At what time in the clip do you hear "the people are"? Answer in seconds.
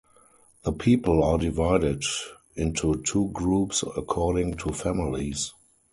0.63-1.37